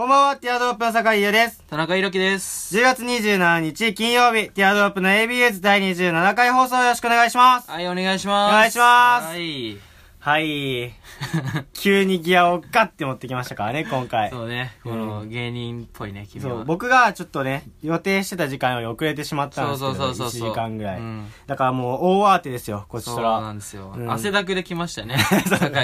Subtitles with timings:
[0.00, 1.62] こんばんは、ティアドロップの坂井優です。
[1.68, 2.74] 田中裕樹です。
[2.74, 7.70] 10月27日金曜日、ティアドロップの ABS 第27回放送よろしくお願いします。
[7.70, 8.50] はい、お願いします。
[8.50, 9.89] お願いしますはい。
[10.20, 10.92] はい。
[11.72, 13.64] 急にギアをガッて持ってきましたか？
[13.64, 14.28] らね、今回。
[14.30, 16.50] そうね、この芸人っぽいね、君は。
[16.50, 21.00] そう、僕がちょっとね、予定してた時間より遅れてしまったんですけど、そうそうそうそう1時間ぐらい。
[21.00, 23.22] うんだからもう大慌てですよ、こっちそう。
[23.22, 23.94] なんですよ。
[23.96, 25.16] うん汗だくで来ましたね、
[25.48, 25.78] 酒井くん。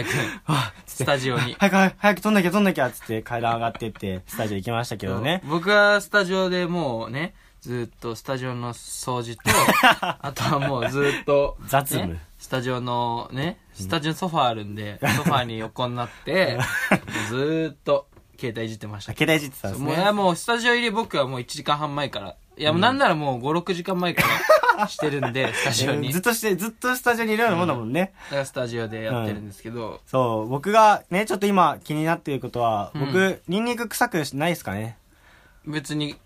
[0.44, 1.56] はスタジオに。
[1.58, 5.40] 早く早く撮んなきゃ撮んなきゃっつって階段上がってって、スタジオ行きましたけどね。
[5.46, 7.34] 僕はスタジオでもうね、
[7.66, 9.42] ずっとスタジオの掃除と、
[10.00, 16.60] あとはもうずっと、雑務ねスタジオのね、スタジオにソファーあるんで、ソファーに横になって、
[17.28, 18.06] ずーっと
[18.38, 19.14] 携帯いじってました。
[19.14, 20.12] 携帯いじってたんですもういやね。
[20.12, 22.36] もうスタジオ入り僕はもう1時間半前から。
[22.56, 24.22] いや、もうなんならもう5、6時間前か
[24.78, 26.06] ら してるんで、スタジオに。
[26.06, 28.12] だずっとして、ずっとスタジオにいるようなもんだもんね。
[28.30, 34.98] からスタジオでやってるんですけど、そう、僕がね、ちょっと今気になっていることは、うん僕、ニンニク臭くないですかね
[35.66, 36.16] 別に、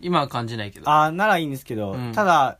[0.00, 0.90] 今は感じないけど。
[0.90, 2.58] あー、ならいいんですけど、うんただ、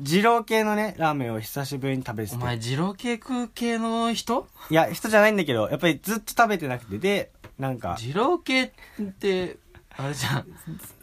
[0.00, 2.36] 二郎系のね、ラーメンを久しぶりに食べてて。
[2.36, 4.46] お前、二郎系食う系の人？
[4.70, 8.70] いや、人じゃないんだけど、やっぱりずっと食べてなくて、で、なんか、二郎系っ
[9.18, 9.56] て、
[9.96, 10.46] あれじゃん。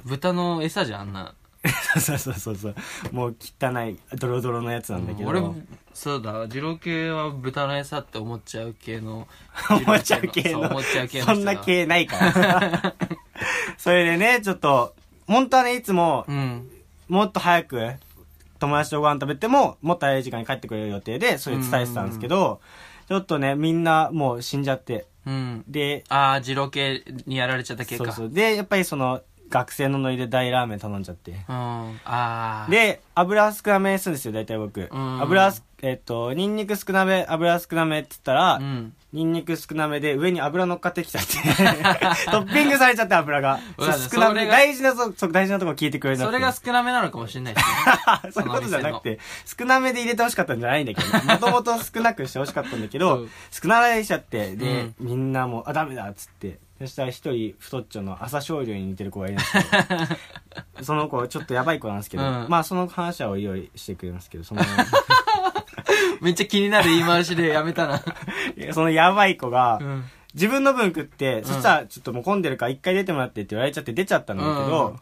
[0.06, 1.36] 豚の餌じゃん、あんな。
[2.00, 2.76] そうそうそうそう、
[3.12, 5.30] もう汚い、ドロドロのやつなんだけど。
[5.30, 5.56] 俺も、
[5.94, 9.28] そうだ、二郎系は豚の餌って思っちゃう系の。
[9.70, 10.50] 思っちゃう系の。
[10.52, 11.36] そう思っちゃう系の人だ。
[11.36, 12.96] そんな系ないから。
[13.78, 14.96] それでね、ちょっと、
[15.30, 16.70] 本当はね、いつも、うん。
[17.08, 17.92] もっと早く、
[18.60, 22.60] 友達とご飯食べても、もっと早い時間に帰ってくれる予定で、それ伝えてたんですけど、
[23.08, 25.06] ちょっとね、みんなもう死んじゃって。
[25.28, 25.64] うん。
[25.68, 28.06] で、ああ、二郎系にやられちゃった系か。
[28.06, 28.30] そうそう。
[28.32, 31.32] で、やっぱりその、学生のノリで大ラーメン頼んじゃって。
[31.32, 32.02] うん。
[32.06, 34.82] ああ。、で、油少なめにするんですよ、大体僕。
[34.82, 34.90] ん
[35.22, 38.94] 油す、えっと、ニンニク少なめ、油少なめって言ったら、うん。
[39.12, 41.34] ニンニク少なめで上に油乗っかってきちゃって、
[42.30, 43.60] トッピングされちゃって油が。
[44.12, 44.46] 少なめ。
[44.46, 46.26] 大事なと、そう大事なとこ聞いてくれなくて。
[46.28, 47.74] それが少なめなのかもしれないですね。
[48.32, 59.60] そういうことじゃなくて、少なめで入れてほしかったんじゃないんだけど、もともと少なくしてほしかったんだけどうん、少なめにしちゃって、で、うんみんなもう、あ、ダメだっつって、そしたら一人太っちょの朝青龍に似てる子がいるんですけ
[60.80, 64.62] ど、 その子ちょっとやばい子なんですけど、うんまあその話はおいおいしてくれますけど、その、
[66.22, 68.04] めっちゃ気になる言い回しでやめたな。
[68.74, 70.04] そのやばい子がう、ん。
[70.34, 75.00] 自分の分食って、そしたらちょっともう混んでるから一回出てもらってって言われちゃって出ちゃったんだけど、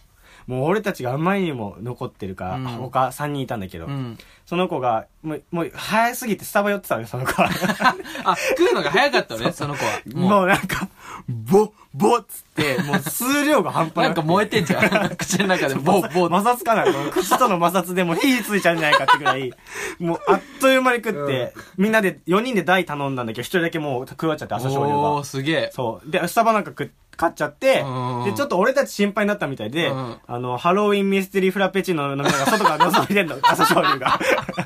[0.48, 4.18] もう俺たちがあまりにも残ってるから、うん他3人いたんだけど、うん。
[4.46, 7.50] その子が、もう、もう早すぎてスタバ寄ってたのよ、その子は。
[8.24, 9.92] あ、食うのが早かったのね、その子は。
[10.16, 10.44] ももう。
[10.46, 10.88] うなんか、
[11.30, 14.02] ボ、ボっつって、もう数量が半端なくて。
[14.02, 15.10] なんか燃えてんじゃん。
[15.18, 16.38] 口の中でボッボッ。
[16.38, 19.52] 摩擦かなこの口との摩擦でもう火ついちゃうんじゃないかってぐらい、
[20.00, 25.24] もうあっという間に食って、みんなで4人で大頼んだんだけど、1人だけもう食わっちゃって、朝青龍おー、が。
[25.26, 25.72] すげえ。
[25.74, 26.10] そう。
[26.10, 34.20] で、スタバなんか食っ買っちゃってうん、で、ちょっと俺たち心配になったみたいで、うんあの、ハロウィンミステリーフラペチーノ飲みながら外から覗いてんの、 朝青龍が。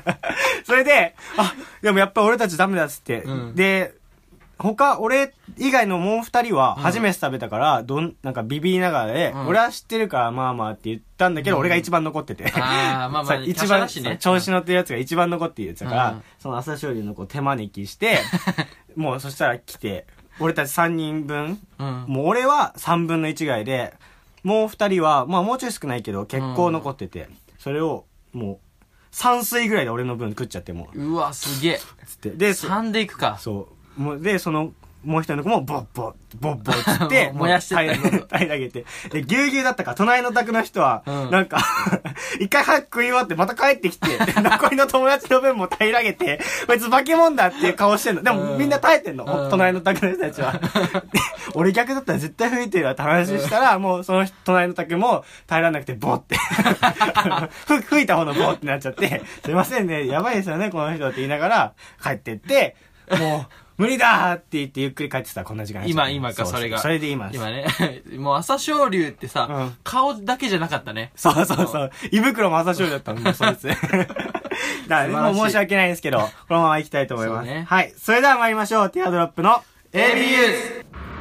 [0.64, 3.94] それで、あ、でもやっぱ俺たちダメだっつって、うんで、
[4.62, 12.44] 他、俺以外のもう二人は初めて食べたから、どん、なんかビビりながらで、うん俺は知ってるからまあまあって言ったんだけど、うん俺が一番残ってて。
[12.44, 18.18] あーまあまあ一華奢番、だしねそう調子乗ってるやつが一番残ってるやつだから、うんその朝青龍の子手招きして、
[18.96, 20.06] もうそしたら来て、
[20.40, 22.04] 俺たち三人分、うん。
[22.08, 23.94] もう俺は3分の1ぐらいで、
[24.42, 27.28] もう2人は、まあもうちょい少ないけど、結構残ってて、
[27.58, 28.58] それを、もう、
[29.12, 31.80] 3水ぐらいで俺の分食っちゃってもう、うわ、すげえ。
[32.06, 32.30] つって。
[32.30, 33.36] で、そ3でいくか。
[33.38, 33.81] そう。
[33.96, 34.72] もう、で、その、
[35.04, 38.84] もう一人の子も、ボッボッ、ボッボッつって、 燃やして平らげて。
[39.10, 41.58] で、ぎゅうぎゅうだったから、隣の宅の人は、うんなんか、
[42.38, 48.22] 一回早く食い終わって、また帰ってきて、で 残りの友達の分も平らげて、こいつ化け物だっていう顔してんの。
[48.22, 50.52] でも、うんみんな耐えてんの、うん隣の宅の人たちは。
[51.12, 51.18] で
[51.54, 56.36] 俺逆だったら絶対吹いてるわって話したら、もうその隣の宅も耐えられなくて、ボッて。
[57.66, 62.76] ふ吹いた方のボッってなっちゃって、すいませんね、やばいですよね、この人って言いながら、帰ってって、
[63.18, 66.78] もう、無理だーって言ってゆっくり帰ってたらこんな時間今、今か、それが。
[66.78, 67.36] それで今です。
[67.36, 67.66] 今ね。
[68.16, 71.10] もう朝青龍ってさ、うん顔だけじゃなかったね。
[71.16, 71.90] そうそうそう。
[72.12, 73.66] 胃袋も朝青龍だったんで、そいつ。
[73.66, 74.14] だか
[74.88, 77.46] ら、もう申し訳ないんですけど、このまま行きたいと思います。
[77.46, 77.92] ねはい。
[77.98, 78.90] それでは参りましょう。
[78.90, 81.11] ティアドロップの ABU!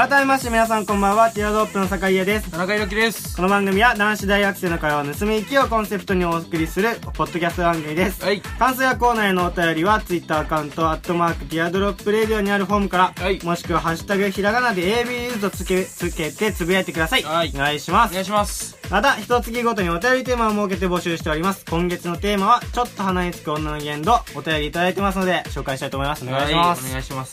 [0.00, 1.30] 改めまして皆さんこんばんは。
[1.30, 2.50] ティアドロップの坂井優です。
[2.50, 3.36] 田中裕樹です。
[3.36, 8.24] この番組は男子大学生の会話を盗み聞きをコンセプトにお送りするポッドキャスト番組です。
[8.24, 8.40] はい。
[8.40, 13.44] 感想やコーナーへのお便りはツイッターアカウントアットマークティアドロップレディオにあるフォームから、はい。
[13.44, 17.52] もしくはハッシュタグひらがなで ABU とつけつけてつぶやいてください、はい。
[17.54, 18.12] お願いします。
[18.12, 18.78] お願いします。
[18.90, 21.66] また一月ごとにお便りテーマを設けて募集しております。
[21.68, 24.20] 今月のテーマはちょっと鼻につく女の言動。
[24.34, 26.24] お便りいただいてますので紹介したいと思います。
[26.24, 26.84] お願いします。
[26.84, 27.32] はい、お願いします。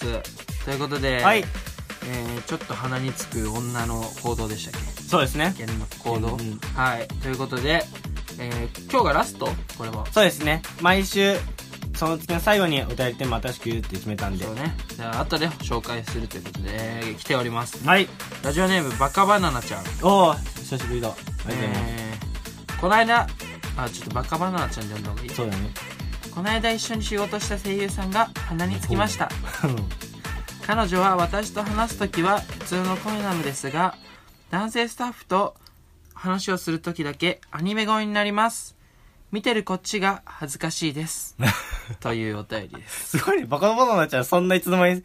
[0.66, 1.46] ということで、はい、
[2.10, 5.54] えー、ちょっと鼻につく女の行動でしたっそうですね。
[6.04, 7.08] 行動、うんはい。
[7.22, 7.84] ということで、
[8.40, 9.50] えー、今日がラスト？
[9.78, 10.06] これは。
[10.12, 10.62] そうですね。
[10.82, 11.36] 毎週
[11.96, 14.46] その月の最後にお便りテーマ新しく言うって決めたんで。
[14.46, 14.76] そうね。
[14.96, 17.86] じゃあ後で紹介するということで、えー来ております。
[17.86, 18.08] はい。
[18.44, 19.84] ラジオネームバカバナナちゃん。
[20.04, 21.10] おお久しぶりだ。
[21.10, 23.28] ありがとうございます、えー、この間
[23.78, 25.30] あちょっとバカバナナちゃんで読んだ方がいい。
[25.30, 25.70] そうだね。
[26.34, 29.28] この間一緒に仕事した声優さんが鼻につきました
[30.68, 33.96] 彼女は私と話す時は普通の声なのですが
[34.50, 35.56] 男性スタッフと
[36.14, 38.76] 話をする時だけアニメ声になります。
[39.32, 41.38] 見てるこっちが恥ずかしいです。
[42.02, 43.18] というお便りです。
[43.18, 43.46] すごいね。
[43.46, 45.04] バカバナナちゃんそんないつの間に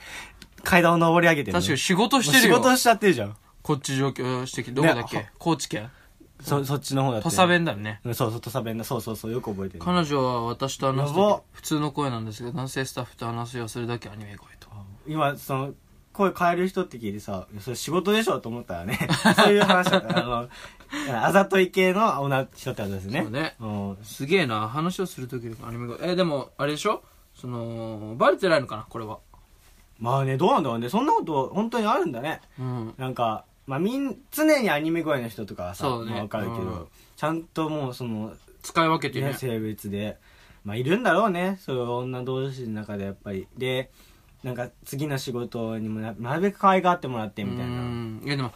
[0.64, 1.60] 階段を登り上げてるの？
[1.60, 2.56] 確かに仕事してるよ。
[2.56, 3.36] 仕事しちゃってるじゃん。
[3.62, 5.92] こっち上京してきてどこだっけ、ね高知県。
[6.40, 7.30] そそっちの方だって。
[7.30, 8.00] 土佐弁だよね。
[8.02, 8.82] うんそうそう土佐弁だ。
[8.82, 9.84] そうそうそうよく覚えてる。
[9.84, 11.14] 彼女は私と話す
[11.52, 14.48] 普通の声なんですが男性スタッフと話をするだけアニメ声。
[14.56, 14.61] と
[15.06, 15.74] 今その
[16.12, 18.98] 声変える人って聞いてさそれ仕事でしょと思ったらね。
[19.36, 20.18] そういう話だった。
[20.18, 20.48] あの
[21.24, 23.22] あざとい系の女人ってことですね。
[23.22, 23.56] そうね。
[23.60, 23.98] うん。
[24.02, 24.68] すげえな。
[24.68, 27.02] 話をする時だけアニメ声えでもあれでしょ？
[27.34, 28.86] そのバレてないのかな？
[28.88, 29.20] これは。
[29.98, 30.88] まあねどうなんだろうね。
[30.90, 32.42] そんなこと本当にあるんだね。
[32.58, 32.94] うん。
[32.98, 36.10] なんかまあみん常にアニメ声の人とかはさそうね。
[36.10, 36.86] まあわかるけど、うん。
[37.16, 39.28] ちゃんともうその使い分けてね。
[39.28, 40.18] ね、性別で、
[40.64, 41.58] まあ、いるんだろうね。
[41.60, 43.48] そういう女同士の中でやっぱり。
[43.56, 43.90] で
[44.42, 47.72] なんか次の仕事にもななるべく可愛がってもらってみたいな。
[47.72, 48.22] うん。
[48.24, 48.52] いやでも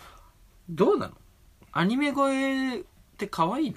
[0.68, 1.12] どうなの？
[1.72, 2.82] アニメ声っ
[3.16, 3.76] て可愛いの？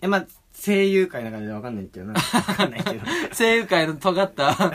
[0.00, 0.26] えまあ
[0.58, 2.14] 声優界の中でわかんないけどな。
[2.14, 2.20] わ
[2.54, 3.00] かんないけど。
[3.36, 4.70] 声優界の尖った思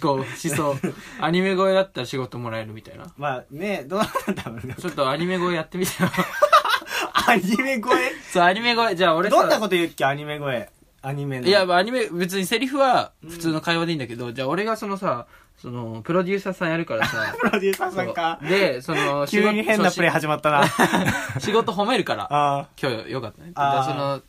[0.00, 0.74] 考思想。
[1.20, 3.12] アニメ声だったら仕事もらえるみたいな。
[3.18, 4.74] まあねどうなんだろうね。
[4.78, 6.08] ちょっとアニメ声やってみてよ。
[7.28, 7.94] アニメ声？
[8.32, 8.94] そうアニメ声。
[8.96, 10.04] じゃあ俺さどんなこと言うっけ？
[10.06, 10.70] アニメ声。
[11.02, 11.46] アニメの。
[11.46, 15.26] いや、まあアニメ、別にセリフは普通の会話でいいんだけど、じゃあ俺がそのさ、
[15.56, 20.12] その、プロデューサーさんやるからさ、 プロデューサーさんかで、その、急に変なプレイイ。
[20.12, 20.64] 始まったな
[21.40, 23.52] 仕事褒めるから、あ今日よかったね。
[23.54, 24.20] だその、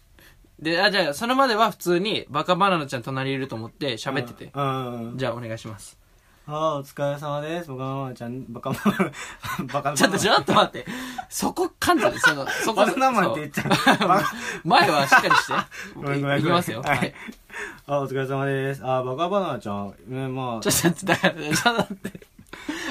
[0.60, 4.52] で、あ、じゃあ、それまでは普通に、バカバナナちゃん隣にいると思ってあ喋ってて。
[4.54, 6.00] うんうんじゃあ、お願いします。
[6.50, 10.90] ああお疲れ様ですバカママちゃんバカママ バカママちょっと、ちょっと待って。
[11.30, 13.64] そこ、感じで、その、そこ、バカママって言っちゃ
[14.64, 15.54] う前はしっかりして。
[15.96, 16.82] ごめんごめんいきますよ。
[16.82, 17.14] はいはい。
[17.88, 18.82] あ、お疲れ様です。
[18.82, 19.94] あ、バカバナナちゃん。
[20.08, 22.28] ね、まあちょ、っと待って、だから、ちょっと待って。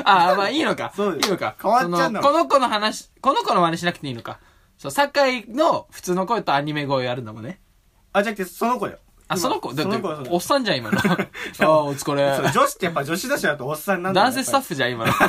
[0.05, 0.93] ああ、まあいいのか。
[0.95, 1.55] そういいのか。
[1.61, 4.39] 変わっちゃうんだそのこの子の話、この子の真似しなくていいのか。
[4.77, 7.61] そう、酒井の普通の声とアニメ声やるんだもんね。
[8.13, 8.99] あ、じゃなくて、その子だよ。
[9.29, 10.99] あ、今その子だっておっさんじゃん、今の。
[11.01, 11.05] あ
[11.67, 12.37] あ、お疲れ。
[12.37, 15.13] そう女子ってやっぱ女子同士だとおっさんなんだよ男性スタッフじゃん、今の。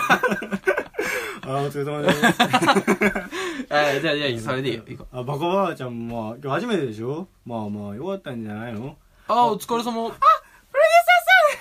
[1.48, 2.26] あ、お疲れ様です。
[3.74, 4.84] あじゃあ、じゃあ、それでいいよ。
[5.12, 7.28] あ、バカバナナちゃんも、今日初めてでしょ？
[7.46, 8.96] まあまあ、よかったんじゃないの？
[9.28, 9.92] ああ、お疲れ様。
[9.92, 10.18] あ、プロデュー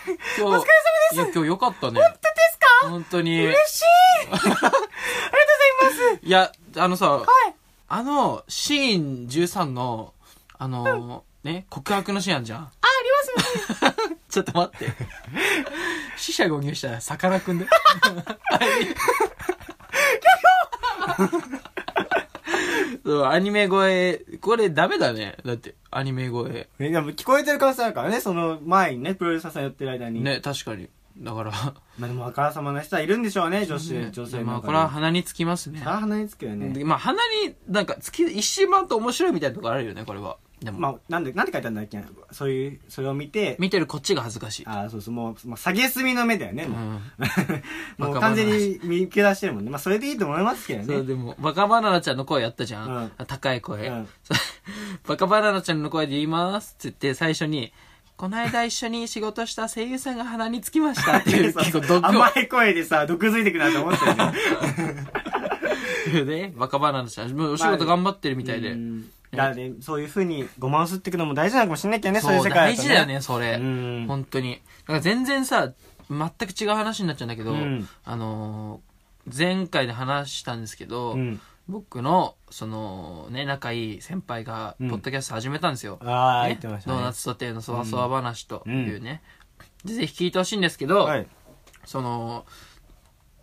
[0.09, 0.67] サーさんお疲れ様で
[1.11, 1.15] す。
[1.15, 2.01] いや、今日よかったね。
[2.01, 2.19] 本当で
[2.53, 2.89] すか？
[2.91, 3.45] 本当に。
[3.47, 3.85] 嬉しい
[4.31, 4.71] ありがとうござい
[5.83, 5.91] ま
[6.21, 6.27] す。
[6.27, 7.23] いや、あのさ、
[7.89, 10.13] あの、シーン13の、
[10.59, 12.59] あの、ね、告白のシーンあんじゃん。
[12.59, 13.41] あ、あり
[13.79, 14.17] ますね。
[14.29, 14.93] ちょっと待って。
[16.17, 17.67] 死者誤入したら、さかなクンで。
[23.05, 25.37] そう、アニメ声、これダメだね。
[25.45, 26.69] だって、アニメ声。
[26.81, 30.23] え、でも聞こえてる可能性あるからね、その前にね、プロデューサーさんやってる間に。。
[30.23, 30.89] ね、確かに。
[31.19, 31.53] だから、
[31.99, 34.43] まあでも、あからさまな人はいるんでしょうね、女子、ね女性。
[34.43, 35.83] まあ、これは鼻につきますね。
[35.85, 36.69] あ、鼻につくよね。
[36.71, 40.37] でまあ、鼻に、なんか、つき、一周回って面白いみたいなとこあるよね、これは。
[40.63, 42.03] でも、まあ、なんで、なんて書いてあるんだっけ？
[42.33, 44.67] そういう、それを見て、見てるこっちが恥ずかしい。
[44.67, 46.81] ああ、そうそう、もう、もう下げすみの目だよね、もう。
[46.81, 47.01] うん。
[48.13, 49.71] もう完全に見受け出してるもんね。
[49.71, 51.07] まあ、それでいいと思いますけどそう、ね。
[51.09, 52.89] でも、バカバナナちゃんの声やったじゃん。
[52.89, 54.09] うん高い声、うん
[55.07, 57.73] バカバナナちゃんの声で言いますって言って、最初に、
[58.17, 66.25] この間一緒に仕事した声優さんが鼻につきました っていう、結構毒を甘い声でさ、毒づいてくなと思ったよね。
[66.25, 68.71] で、 バカバナナちゃん、もうお仕事頑張ってるみたいで。
[68.73, 73.53] うんだね、そういう風にごまをすっていくのも大事なのかもしれないけどね、そういう世界と大事だよね、それ。
[73.55, 74.05] うん。
[74.09, 74.55] 本当に。
[74.55, 75.73] だから全然さ、
[76.09, 78.97] 全く違う話になっちゃうんだけど、うんあのー
[79.37, 81.41] 前回で話したんですけど、うん。
[81.69, 85.99] 僕の、その、ね、仲いい先輩が、うんポッドキャスト始めたんですよ。
[86.05, 86.97] ああ、ね言ってましたね。
[86.97, 89.21] ドーナツソテーのそわそわ話というね。
[89.85, 91.27] でぜひ聞いてほしいんですけど、はい。
[91.85, 92.47] その、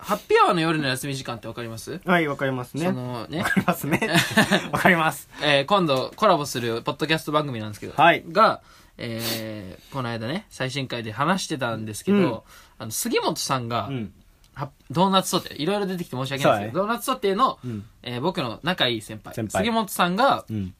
[0.04, 2.00] ハッピーアワーの夜の休み時間ってわかります？
[2.04, 2.82] はい、わかりますね。
[2.82, 4.00] そわのね、かりますね。
[4.70, 5.28] わかります。
[5.42, 8.60] えー今度コラボするポッドキャスト番組なんですけど、はいが、
[8.98, 12.40] えーこの間ね、最新回で話してたんですけど、うん
[12.78, 14.12] あの、杉本さんが、うん。
[14.54, 17.84] はドーナツソテー、いろいろ出てきて申し訳ないですけど、ドーナツソテーの、うん。
[18.02, 20.74] えー僕の仲いい先輩、先輩杉本さんが、うん。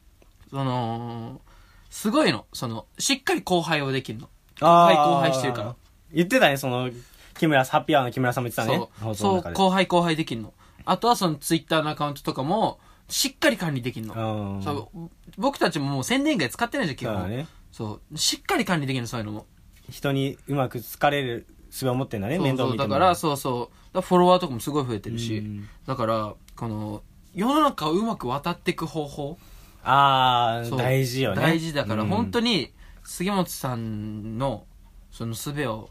[0.51, 1.41] その、
[1.89, 4.29] すごいの、その、しっかり後輩をできるの。
[4.61, 5.75] あー後輩してるから。
[6.13, 6.89] 言ってたね、その、
[7.37, 8.89] 木村、ハッピーアワーの木村さんも言ってたね。
[8.99, 10.53] そう、そう、後輩後輩できるの。
[10.85, 14.55] あとはそのツイッターのアカウントとかも、しっかり管理できるの。
[14.55, 14.63] うん。
[14.63, 17.15] そう、僕たちももう宣伝外使ってないじゃん、基本。
[17.15, 17.47] そうだね。
[17.71, 19.45] そう、しっかり管理できるの、そういうのも。
[19.89, 24.01] 人にうまく疲れる術を持ってんだね、面倒見てだから、そうそう。
[24.01, 25.69] フォロワーとかもすごい増えてるしうん。
[25.85, 29.37] だから、この、世の中をうまく渡っていく方法。
[29.83, 31.41] ああ、大事よね。
[31.41, 32.51] 大事だから、本当に。
[32.51, 32.73] に、
[33.03, 34.65] 杉本さんの、
[35.11, 35.89] その術を、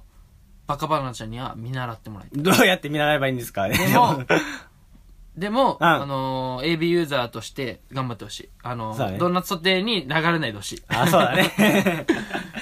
[0.67, 2.43] バカバナちゃんには見習ってもらいたい。
[2.43, 3.77] どうやって見習えばいいんですかね。
[3.77, 4.25] でも、
[5.37, 8.49] でも、うんあのー、AB ユーザーとして頑張ってほしい。
[8.63, 10.83] あのうだねドーナツソテーに流れないでほしい。
[10.89, 12.07] あ、そうだね。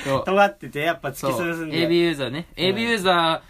[0.04, 1.88] そう尖ってて、やっぱ突そうき進んで。
[1.88, 2.46] AB ユーザーね。
[2.56, 3.42] うん AB ユーザ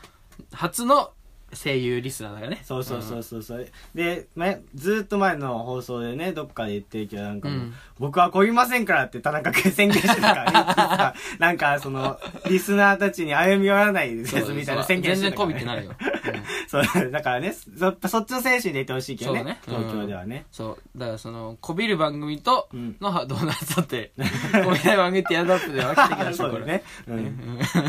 [0.50, 1.12] ー初の
[1.54, 2.60] 声優リスナーだからね。
[2.64, 3.66] そうそうそうそうそう。
[3.94, 11.18] で、ね、ずーっと前の放送でね、どっかで言ってるけど、なんかもう、うん僕はこびませんからって田中君宣言してたからね。
[11.38, 12.18] なんか、その、
[12.48, 15.92] リスナーたちに歩み寄らないですみたいな宣言全然してたから、こびてないよ。
[15.92, 15.94] う
[16.36, 19.60] んそう、だからね、そそっちの選手でいてほしいけどね。
[19.64, 20.46] そうね東京ではね。
[20.50, 20.98] そう。
[20.98, 24.64] だからその、こびる番組とうんのドーナツソテー。
[24.64, 26.58] こびない番組ってやだってで分けてきましょ、これ。
[26.58, 26.82] そううだね。
[27.06, 27.16] うん。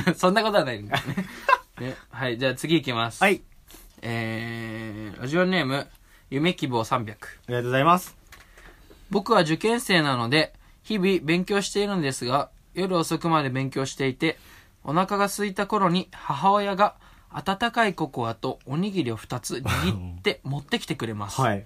[0.08, 1.26] う んそんなことはないんだよね。
[1.80, 3.24] ねはい、じゃあ次行きます。
[3.24, 3.42] はい。
[4.06, 5.88] えー、ラジオネーム、
[6.30, 6.98] 夢希望300。
[7.00, 7.16] あ
[7.48, 8.18] りがとうございます。
[9.10, 10.52] 僕は受験生なので、
[10.84, 14.38] 日々勉強しているんですが、夜遅くまで勉強していて、
[14.84, 16.96] お腹が空いた頃に母親が
[17.30, 21.40] 温かいココアとおにぎりを2つ握って持ってきてくれます。
[21.40, 21.66] はい。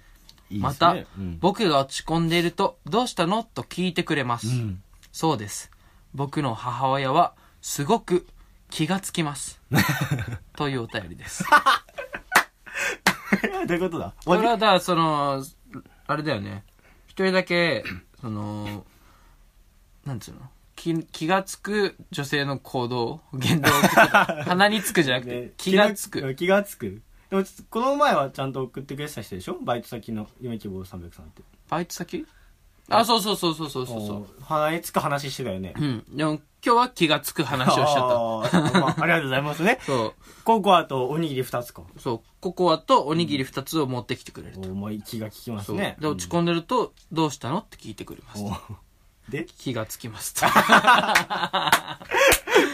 [0.52, 3.42] いいねまた、うん僕が落ち込んでいると、どうしたの？
[3.42, 4.48] と聞いてくれます。
[4.48, 4.84] うん。
[5.12, 5.72] そうです。
[6.14, 8.28] 僕の母親は、すごく
[8.70, 9.60] 気がつきます。
[10.56, 11.44] というお便りです。
[13.68, 14.14] どういうことだ？
[14.26, 15.44] これはだその
[16.08, 16.64] あれだよね。
[17.08, 17.84] 一人だけ
[18.22, 18.86] その
[20.06, 20.42] なんつうの？
[20.76, 23.22] 気気がつく女性の行動？
[23.34, 26.36] 言動鼻につくじゃなくてね気がつく。
[26.36, 27.02] 気がつく？
[27.30, 29.58] でも、この前はちゃんと送ってくれてた人でしょ？
[29.62, 31.42] バイト先の夢希望300さんって。
[31.70, 32.26] バイト先？
[32.90, 35.74] あそうそうそうそうそうそうそう鼻につく話してたよね。
[35.78, 39.86] うんでも今日は気がつく話をしちゃっあーまあありがとうございますねた。
[39.92, 40.14] そ
[40.44, 41.82] ココアとおにぎり2つか。
[41.82, 45.98] うそうココアとおにぎり2つを持ってきてくれると、お前気が利きますね。
[46.00, 48.52] で落ち込んでるとどうしたのって聞いてくれますお
[49.32, 49.46] で？
[49.58, 50.46] 気がつきますと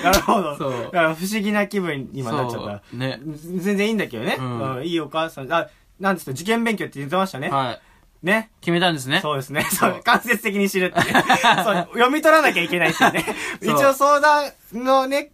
[0.03, 0.57] なるほど。
[0.57, 2.95] そうだから不思議な気分に今なっちゃった。
[2.95, 4.37] ね全然いいんだけどね。
[4.39, 5.51] うんうんいいお母さん。
[5.51, 5.67] あ、
[5.99, 7.49] なんですか、受験勉強って言ってましたね。
[7.49, 7.79] はい
[8.23, 8.51] ね。
[8.61, 9.63] 決めたんですねそうですね。
[9.69, 11.01] そそうう、間接的に知るって。
[11.63, 13.25] そう、読み取らなきゃいけないっていうね。
[13.61, 15.31] 一応相談のね、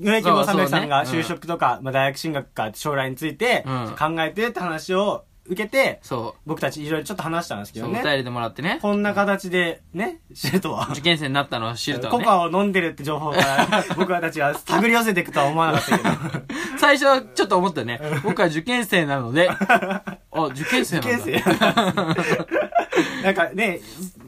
[0.00, 8.00] 植木坊さんさんが就職とか、まあ大学進学か将来についてうん考えてって話を受けて、そう僕たちいろいろちょっと話したんですけどね。
[8.00, 8.78] お便りでもらってね。
[8.82, 10.88] こんな形でね、知るとは。
[10.92, 12.30] 受験生になったのを知るとはねココ。
[12.30, 16.10] アを飲んでるって情報から、 僕たちは手繰り寄せていくとは思わなかったけど。
[16.78, 18.00] 最初はちょっと思ったよね。
[18.22, 20.14] 僕は受験生なので、 あ、
[20.52, 21.16] 受験生なんだ。
[21.16, 23.80] 受験生なんかね、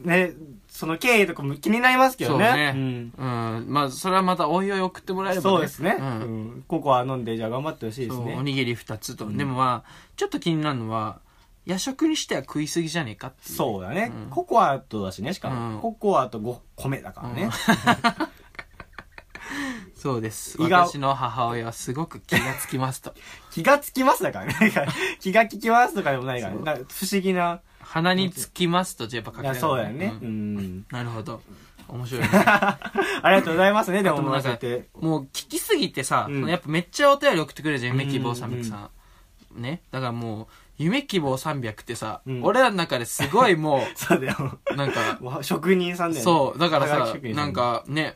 [0.03, 0.33] ね、
[0.81, 2.45] その経緯とかも気になりますけどね。
[2.47, 3.65] そうねんうん。
[3.67, 5.57] まあ、それはまたおいおい送ってもらえればね。
[5.57, 5.95] そうですね。
[5.99, 6.01] う。
[6.01, 6.07] うん
[6.57, 6.63] ん。
[6.67, 8.37] ココア飲んで、じゃあ頑張ってほしいですそう、おね。
[8.41, 9.31] にぎり二つと。
[9.31, 11.19] でもまあ、ちょっと気になるのは、
[11.67, 13.57] 夜食にしては食いすぎじゃねえかっていう。
[13.57, 14.31] そうだねうん。
[14.31, 15.81] ココアとだしね、しかうんも。
[15.81, 17.51] ココアとご米だからね。
[19.93, 20.59] そうです。
[20.59, 23.13] 私の母親はすごく気がつきますと。
[23.53, 24.55] 気がつきますだからね。
[25.21, 26.61] 気が利きますとかでもないからね。
[26.89, 27.61] 不思議な。
[27.93, 30.13] 鼻につきますと、じゃあやっぱ書いや、けそうだよね。
[30.21, 30.85] ううんん。
[30.91, 31.41] なるほど。
[31.89, 32.29] 面白いね。
[32.33, 32.79] あ
[33.25, 34.87] りがとうございますね、でももうなんかせて。
[34.99, 38.89] もう聞きすぎてさ、うんやっぱめっちゃお便り送ってくれるじゃん、うん夢希望300さ
[39.57, 39.61] ん。
[39.61, 39.81] ね。
[39.91, 44.59] だからもう、夢希望300ってさ、うん俺らの中ですごいも そうだよ。
[44.71, 46.23] う、なんか、わ職人さんだよね。
[46.23, 48.15] そう、だからさなん、かね、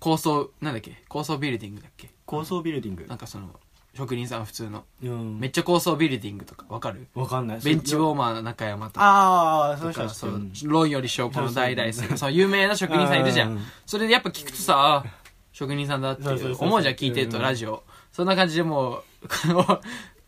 [0.00, 1.00] 高層、なんだっけ？
[1.08, 2.10] 高層ビルディングだっけ？
[2.26, 3.14] 高層ビルディングな。
[3.14, 3.50] んかその、
[3.96, 4.84] 職人さん普通の。
[5.02, 7.06] うんめっちゃ高層ビルディングとかわかる？
[7.14, 7.60] わかんない。
[7.60, 9.04] ベンチウォーマー中山とか。
[9.04, 12.18] ああ、そうそしたらう、論より証拠の代々する。
[12.18, 13.60] そう、有名な職人さんいるじゃうんん。
[13.86, 15.10] それでやっぱ聞くとさ、あ
[15.52, 17.82] 職人さんだってそうそうそうそう思うじゃん、聞いてると、うんラジオ。
[18.12, 19.02] そんな感じでもう、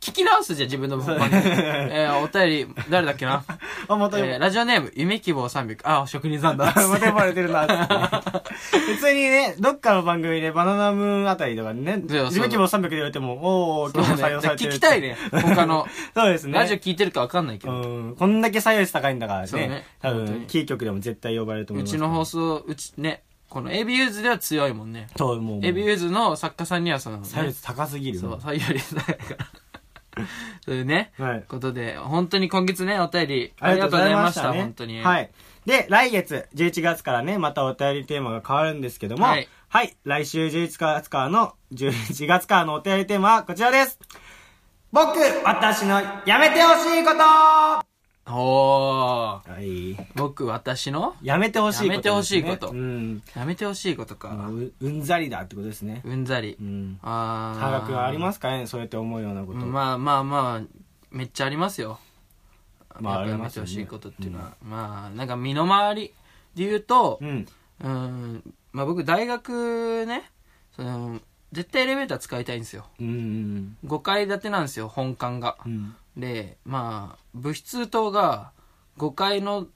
[0.09, 1.43] 聞聞き直すじゃん、自分の番組。
[1.43, 3.45] えー、お便り、誰だっけな？
[3.89, 5.79] あ、また、えー、ラジオネーム、夢希望300。
[5.85, 6.67] あ、職人さんだ。
[6.75, 14.73] また呼ばれてるな、普通にね、どっかの番組でバナナムーンあたりとかにね、そう自分希望300で言われても、おー、今日も採用されてる。
[14.73, 15.17] 聞きたいね。
[15.31, 15.87] 他の。
[16.15, 16.55] そうですね。
[16.55, 17.75] ラジオ聞いてるかわかんないけど。
[17.75, 18.17] うん。
[18.17, 19.69] こんだけ採用率高いんだからね。
[19.69, 21.97] ね多分、キー局でも絶対呼ばれると思いうます。
[21.97, 25.09] ちの放送、うち、ね、このエビユーズでは強いもんね。
[25.17, 25.61] そう、もう。
[25.65, 28.19] エビユーズの作家さんにはその、ね、採用率高すぎる。
[28.19, 29.19] そう、採用率だから。
[30.65, 31.13] そういうね。
[31.19, 31.45] はい。
[31.49, 34.61] ことで、本当に今月ね、お便り、ありがとうございましたね。
[34.61, 35.03] 本当に。
[35.03, 35.31] はい。
[35.67, 39.97] で、来月、11月からね、またお便りテーマが変わるんですけども、ははいい。
[40.05, 43.99] 来週11月からの、11月からのお便りテーマはこちらです。
[44.93, 47.98] 僕、私のやめてほしいこと
[48.35, 49.43] は。
[49.61, 49.97] い。
[50.15, 51.15] 僕、私の？
[51.23, 53.23] やめてほしいこと、やめてほしいことうん。
[53.35, 54.49] やめてほしいことか。
[54.51, 56.03] ううんざりだってことですね。
[56.05, 56.63] うんざりう。
[56.63, 56.99] ん。
[57.03, 57.61] あー。
[57.61, 58.67] 科学はありますかね？
[58.67, 59.59] そうやって思うようなこと。
[59.59, 60.67] まあまあまあ、
[61.11, 61.99] めっちゃありますよ。
[63.01, 64.55] まあやめてほしいことっていうのは。
[64.63, 66.15] まあ、なんか身の回り
[66.55, 67.47] で言うとう、ん。
[67.83, 70.31] うん、まあ僕大学ね、
[70.75, 71.21] その、
[71.53, 72.87] 絶対エレベーター使いたいんですよ。
[73.01, 73.77] うん。
[73.87, 75.57] 5階建てなんですよ、本館が。
[75.65, 75.95] うん。
[76.19, 78.53] で、まあ、物質棟が
[78.99, 79.69] 5階の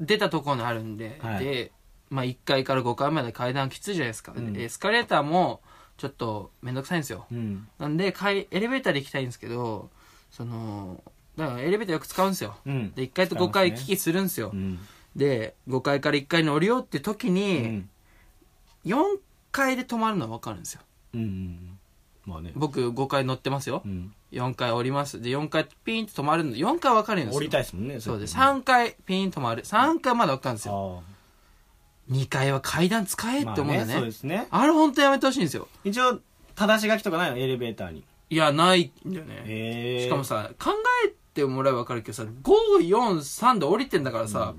[0.00, 1.72] 出たところにあるんで、はいで、
[2.10, 4.32] まあ1階から5階まで階段きついじゃないですか。
[4.36, 5.62] うんでエスカレーターも
[5.96, 7.26] ちょっとめんどくさいんですよ。
[7.30, 7.68] うん。
[7.78, 9.90] なんで、階エレベーターで行きたいんですけど、
[10.30, 11.02] その、
[11.36, 12.56] だからエレベーターよく使うんですよ。
[12.66, 12.92] うん。
[12.92, 14.50] で、1階と5階行き来するんですよ。
[14.52, 14.78] うん。
[15.14, 17.90] で、5階から1階に降りようって時うに、ん。
[18.86, 19.18] 4
[19.52, 20.80] 階で止まるのは分かるんですよ。
[21.14, 21.78] うん。
[22.24, 22.52] まあね。
[22.54, 23.88] 僕5階乗ってますよう。
[23.88, 24.14] ん。
[24.32, 25.20] 4階降ります。
[25.20, 27.38] で、4階ピーンと止まるんで、4階分かるんですよ。
[27.38, 28.00] 降りたいですもんね。
[28.00, 28.36] そうで、す。
[28.36, 29.62] 3階ピーンと止まる。
[29.62, 31.02] 3階まで分かるんですよ。
[31.06, 33.52] あ2階は階段使えあ。
[33.52, 34.06] って思うんだまあそうね。
[34.06, 34.46] ですね。
[34.50, 35.68] あれ本当やめてほしいんですよ。
[35.84, 36.20] 一応、
[36.54, 37.36] 正し書きとかないの？
[37.38, 38.04] エレベーターに。
[38.30, 39.42] いや、ないんだよね。
[39.46, 40.04] へえ。
[40.04, 40.70] しかもさ、考
[41.06, 42.30] えてもらえば分かるけどさ、5、
[42.88, 44.54] 4、3で降りてんだからさ、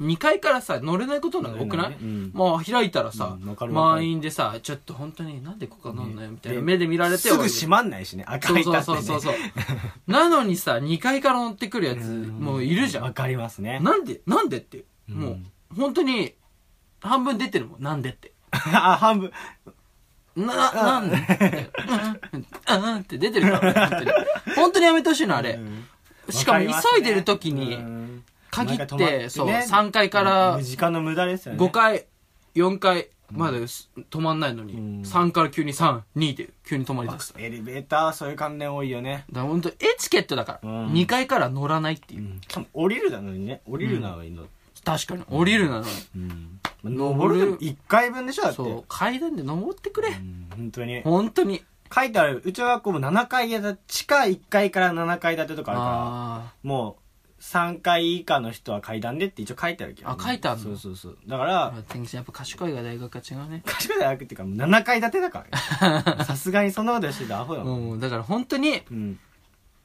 [0.00, 8.24] 2階からさ、乗れないことなんか多くない、うんもう開いたらさ、うん満員でさ、ちょっと本当になんでここ乗んのよみたいなで目で見られてすぐ閉まんないしね。
[8.26, 9.34] 赤そういそうそうそうそう。
[10.10, 13.04] なのにさ、2階から乗ってくるやつ、もういるじゃん。
[13.04, 13.78] わかりますね。
[13.80, 14.84] なんでなんでって？
[15.08, 15.38] うんもう、
[15.76, 16.34] 本当に、
[17.00, 17.82] 半分出てるもん。
[17.82, 18.32] なんでって？
[18.52, 19.32] あ、半分。
[20.36, 21.16] な、なんで？
[21.16, 21.70] って。
[22.68, 24.10] うん、うん、うんって出てるから、本当に。
[24.56, 25.52] 本当にやめてほしいの、あれ。
[25.52, 25.84] うん
[26.30, 31.58] しかも急いでる時うに、ん限って、そう、ね3階から時間の無駄ですよね。
[31.58, 32.06] 5回、
[32.54, 37.32] 4回まです止まんないのに、うん3から急に3、2で急に止まりだす。
[37.32, 39.24] だかエレベーター、そういう関連多いよね。
[39.32, 42.40] ら本当エチケットだから、うん2階から乗らないっていう。
[42.42, 43.62] しかも降りるなのにね。
[43.66, 44.44] 降りるなのにの。
[44.84, 45.88] 確かに、降りるなのに。
[46.16, 46.60] うん。
[46.84, 48.56] 登るでも1回分でしょだって。
[48.56, 50.10] そう、階段で登ってくれ。
[50.10, 51.02] うん本当に。
[51.02, 51.64] 本当に。
[51.94, 57.03] 書いてある、うちの学校も7階建て、地下1階から7階建てとかあるから、あもう
[57.44, 60.64] 3階以下の人は階段でって一応書いてあるけど、あ書いてあるの？
[60.64, 61.18] そうそうそう。
[61.26, 63.62] だからやっぱ賢いが大学が違うね。
[63.66, 65.44] 賢い大学っていうか、もう7階建てだか
[65.80, 66.24] らね。
[66.24, 67.90] さすがにそんなことしてたらアホだもん。
[67.92, 69.18] うん、だから本当に、うん。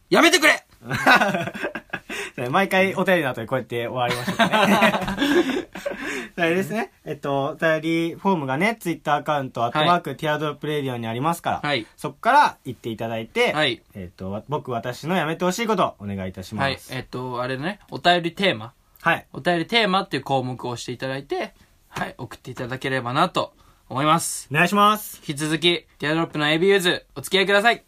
[0.10, 0.66] やめてくれ
[2.48, 5.68] 毎回お便りの後にこうやって終わりましたね。
[6.38, 6.94] あれですね。
[7.04, 11.86] えっと、お便りフォームがね、ツイッターアカウント、アットマーク、ティアドロップレディオにありますから、はい。
[11.98, 13.82] そこから行っていただいて、はい。
[13.94, 16.78] えっと、僕、私のやめてほしいこと、お願いいたしまはい。
[16.78, 16.94] す。
[16.96, 18.74] えっと、あれね、お便りテーマ。
[19.02, 19.26] はい。
[19.34, 21.54] お便りテーマっていう項目を押していただいて、
[21.90, 23.54] はい、送っていただければなと
[23.90, 24.48] 思います。
[24.52, 25.18] お願いします。
[25.28, 27.84] 引き続き、ティアドロップの AB ユーズ、お付き合いください。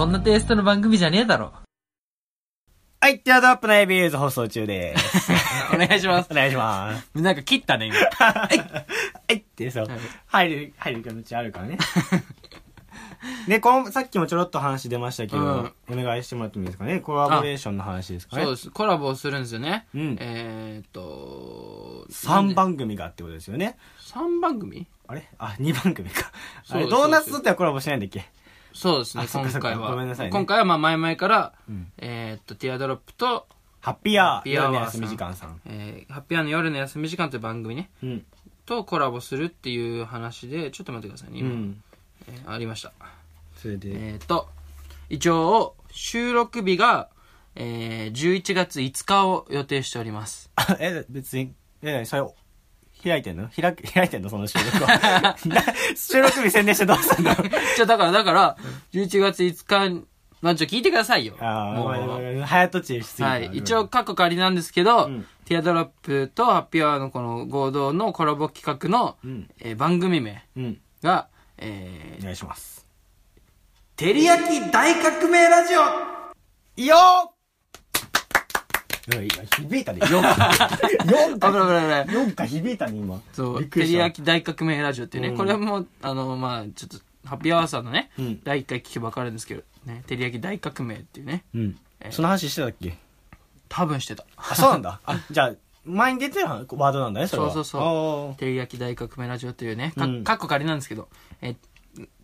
[0.00, 1.52] そんなテイストの番組じゃねえだろ。
[3.02, 5.30] はい、ティアドロップの AB ユーズ放送中です。
[5.74, 6.34] お願いしますお。
[6.34, 7.10] 願いします。
[7.20, 7.96] なんか切ったね、今。
[7.98, 8.48] は
[9.28, 9.86] いってそう、
[10.28, 11.76] 入る、入る気持ちあるからね。
[13.46, 17.00] で、この、さっきもちょろっと話出ましたけど、うんお願いしてもらってもいいですかね？
[17.00, 18.44] コラボレーションの話ですかね？
[18.44, 18.70] そうです。
[18.70, 19.86] コラボをするんですよね。
[19.94, 23.76] うんえーっと、3番組がってことですよね。
[24.14, 24.86] 3番組？
[25.08, 25.28] あれ？
[25.36, 26.32] あ、2番組か。
[26.70, 28.24] あれ、ドーナツとってはコラボしないんだっけ？
[28.72, 29.90] そうですね、今回は。
[29.90, 33.46] ごめんなさいね今回はまあ前々から、うんえーっと、ティアドロップと、
[33.80, 35.60] ハッピーアー、夜の休み時間さん。
[35.66, 38.24] えーハッピーアーの夜の休み時間という番組ね、うん。
[38.66, 41.50] とコラボするっていう話で、ちょっと待ってくださいね、今。
[41.50, 41.82] うん。
[42.28, 42.92] えーありました。
[43.56, 44.48] それで、えーっと、
[45.08, 47.08] 一応、収録日が、
[47.56, 50.50] えー、11月5日を予定しております。
[50.56, 51.52] あえ、別に、
[51.82, 52.22] え、それ、
[53.02, 53.48] 開いてんの？
[53.48, 54.30] 開く、 開いてんの？
[54.30, 55.36] その収録は。
[55.96, 57.34] 収録日宣伝してどうすんの？
[57.76, 58.56] じゃだから、だから、
[58.92, 60.06] 11月5日、
[60.42, 61.34] まあ、ちょ、聞いてくださいよ。
[61.40, 63.28] ああ、もう早とちりしすぎた。
[63.30, 63.50] はい。
[63.52, 69.50] 一応、過去仮なんですけど、うんティアドロップとハッピーアワーのこの合同のコラボ企画の、うん。
[69.58, 70.80] えー番組名うん。
[71.02, 71.26] が、
[71.58, 72.86] えー、お願いします。
[73.96, 76.96] てりやき大革命ラジオよーいや
[79.10, 80.00] 響いたね。
[80.02, 80.28] 4か。
[81.04, 81.66] 4あ、ぶらか。
[81.66, 82.06] ぶらぶら。
[82.06, 83.20] 4か響いたね、今。
[83.32, 83.92] そう、びっくりした。
[83.92, 92.08] てりやき大革命ラジオっていうね、うんこれも、あの、まあちょっと、ハッピーアワーさんのね、うん第1回聞けばわかるんですけど、ね、てりやき大革命っていうね、うんえ。
[92.08, 92.96] ーその話してたっけ？
[93.68, 94.24] 多分してた。
[94.36, 95.00] あ、そうなんだ。
[95.04, 95.52] あ、じゃあ、
[95.84, 97.52] 前に出てるワードなんだね、それは。
[97.52, 98.38] そうそうそう。
[98.38, 101.08] てりやき大革命ラジオというね、かうんかっこ仮なんですけど、
[101.40, 101.56] えー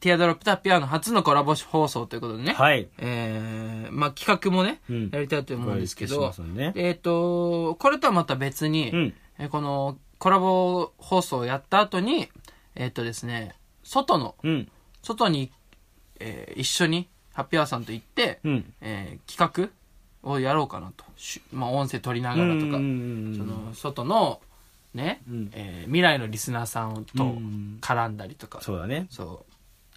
[0.01, 2.89] ティアドロップとハッピーアワーの初のコラボ放送ということでね、はい。
[2.99, 6.73] えー、まあ企画もね、うんやりたいと思うんですけしど、ね。
[6.77, 9.15] えっ、と、これとはまた別に、うん。
[9.39, 12.29] えーこのコラボ放送をやった後に、
[12.75, 14.69] えっ、とですね、外の、うん。
[15.03, 15.51] 外に、
[16.21, 18.73] えー一緒にハッピーアワーさんと行って、うん。
[18.81, 19.71] えー企
[20.23, 21.05] 画をやろうかなと。
[21.17, 22.77] しまあ音声取りながらとか、うんう
[23.31, 24.41] んその外の、
[24.95, 29.09] ね、うんえー未来のリスナーさんとうん絡んだりとか、そうだね。
[29.11, 29.56] そう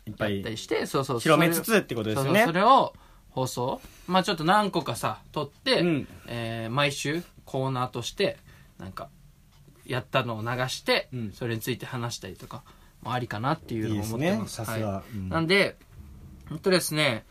[0.09, 2.51] いっぱいやったりして、そうそう広めつつってことですよねそ。
[2.51, 2.93] れを
[3.29, 8.37] 放送まあちょっと何個かさ撮って、うんえー毎週コーナーとして
[8.77, 9.09] なんか
[9.85, 12.63] やったのを流して、うんそれについて話したりとか
[13.01, 15.77] もありかなっていうのを思ってますいいですねさすがはいうんなんで
[16.49, 17.25] ほんとですね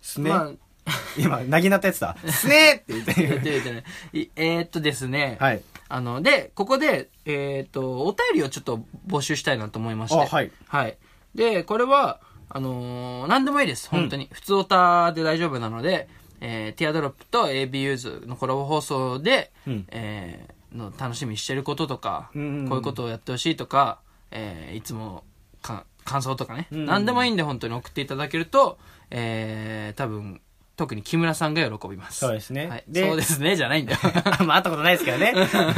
[0.00, 0.30] すね？
[0.30, 0.50] まあ
[1.18, 2.16] 今、なぎなったやつだ。
[2.30, 3.40] すねって言って言っる。
[3.40, 5.62] て言ってえーっとですね、はい。
[5.88, 10.96] あのでここでえーっとお便りをちょっと募集したいなと思いましてあはいはい
[11.36, 13.88] でこれはあのー何でもいいです。
[13.88, 16.08] 本当に、普通オタで大丈夫なので、
[16.40, 19.86] えーティアドロップと AB ユーズのコラボ放送で、うん。
[19.90, 22.68] えーの楽しみにしてることとか、うんうんうん。
[22.68, 23.98] こういうことをやってほしいとか、
[24.30, 25.24] えーいつも
[25.62, 26.86] か感想とかね、うんうん。
[26.86, 28.78] 何でもいいんで本当に送っていただけると、
[29.10, 30.40] えー多分
[30.76, 32.18] 特に木村さんが喜びます。
[32.20, 32.68] そうですね。
[32.68, 33.56] はい、でそうですね。
[33.56, 33.98] じゃないんだよ。
[34.46, 35.32] まあ、会ったことないですけどね。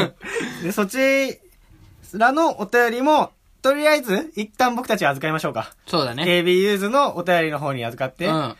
[0.62, 1.40] で、そち
[2.14, 3.30] らのお便りも、
[3.62, 5.74] とりあえず、一旦僕たち預かりましょうか。
[5.86, 8.54] そうだね KB ユーズのお便りの方に預かって、うん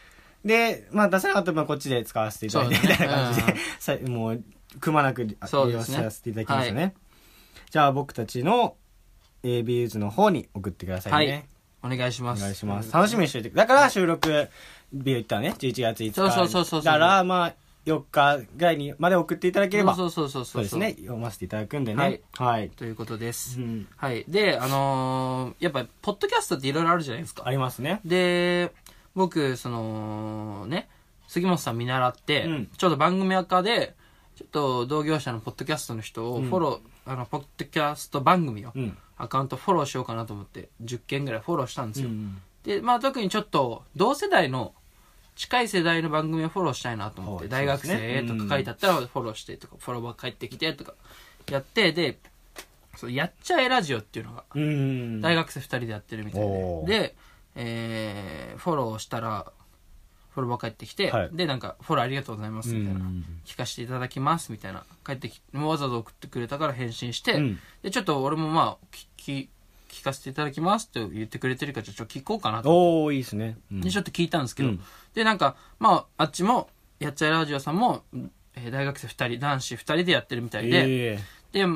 [0.44, 4.42] で、まあ出せなかったらこっちで使わせていただいて、ねみたいな感じで、さもう、
[4.80, 6.94] くまなく利用させていただきますよね。
[7.70, 8.76] じゃあ僕たちの
[9.42, 11.48] AB ユーズの方に送ってくださいね。
[11.82, 12.92] お願いしますお願いします。
[12.92, 13.50] 楽しみにしておいて。
[13.50, 14.48] だから収録日を
[15.04, 16.12] 言ったらね、11月5日。
[16.14, 17.54] そうそうそうそうだから、まあ、
[17.88, 22.03] 4日ぐらいにまで送っていただければ、そうそうそうそうですね、読ませていただくんでね。
[22.03, 22.20] はい。
[22.35, 22.70] はい。
[22.70, 23.88] ということです、うん。
[23.96, 28.01] はいであのーやっぱポッドキャストっていろいろあるじゃないですかありますね。
[28.05, 28.72] で
[29.14, 30.88] 僕そのね
[31.27, 33.94] 杉本さん見習って、うんちょうど番組赤で
[34.37, 38.96] ちょっと同業者のポッドキャストの人をフォロー、あのポッドキャスト番組を、うん。
[39.18, 44.74] アカウントフォローしようかなと思って10件ぐらいフォローしたんですよ、うんでまあ特にちょっと同世代の
[45.38, 50.94] 近い世代の番組をフォローしたいなと思って、はい大学生とか書いてあったらフォローしてとか、フォロワー帰ってきてとか
[51.48, 52.18] やってで
[52.96, 55.20] そうやっちゃえラジオっていうのがうん。
[55.20, 57.14] 大学生2人でやってるみたいで、で、
[57.55, 59.53] えーフォローしたら
[60.31, 61.31] フォロワー返ってきて、はい。
[61.33, 63.24] でなんかフォローありがとうございますみたいな、うん。
[63.46, 64.85] 聞かせていただきますみたいな。
[65.07, 67.59] 帰ってきわざわざ送ってくれたから返信して、うん。
[67.85, 69.48] でちょっと俺もまあ聞き
[69.88, 73.03] 聞かせていただきますと言ってくれてるからちょっと聞こうかなと。
[73.05, 73.57] おー、いいですね。
[73.72, 73.81] うん。
[73.81, 74.81] でちょっと聞いたんですけど、うん
[75.18, 76.68] でなんかまああっちも
[77.00, 78.04] やっちゃえラジオさんも、
[78.54, 81.18] えー大学生2人男子2人でやってるみたいで、え
[81.50, 81.66] で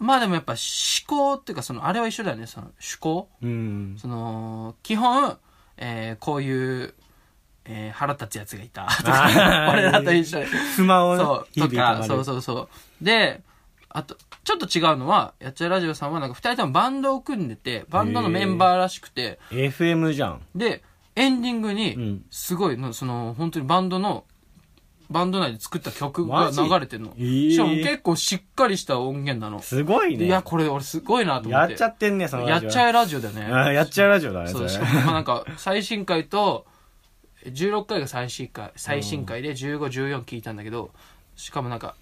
[0.00, 0.58] まあでもやっぱ思
[1.06, 3.96] 考っていうかそのあれは一緒だよねその趣向えうん。
[4.00, 5.38] その基本、
[5.76, 6.94] えーこういう、
[7.66, 8.86] えー腹立つやつがいた。
[8.86, 12.68] とか 俺らと一緒で不満をねそう日とかそうそうそ
[13.00, 13.04] う。
[13.04, 13.42] で
[13.90, 19.38] あとちょっと違うのはやっちゃえラジオさんはなんか2人ともバンドを組んでてバンドのメンバーらしくて。
[19.50, 20.40] FM じゃん。
[20.56, 20.82] で
[21.18, 22.24] エンディングうにん。
[22.30, 24.24] すごいのその本当にバンドの
[25.10, 27.50] バンド内で作った曲が流れてるの、えー。
[27.50, 30.26] しかも結構しっかりした音源なの、すごいね。
[30.26, 31.72] いやこれ俺すごいなと思って。
[31.72, 32.48] やっちゃってんね、その。
[32.48, 33.74] やっちゃえラジオだよね。
[33.74, 34.68] やっちゃうラジオだね、そ、そうれ。
[34.68, 36.66] しかもまあなんか、 最新回と、
[37.46, 40.90] 16回が最新回、最新回で15、14聞いたんだけど、
[41.36, 41.94] しかもなんか、